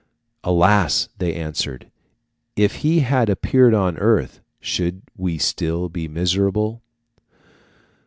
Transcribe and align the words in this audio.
"Alas!" 0.43 1.09
they 1.19 1.35
answered, 1.35 1.91
"if 2.55 2.77
He 2.77 3.01
had 3.01 3.29
appeared 3.29 3.75
on 3.75 3.99
earth 3.99 4.41
should 4.59 5.03
we 5.15 5.37
still 5.37 5.89
be 5.89 6.07
miserable?" 6.07 6.81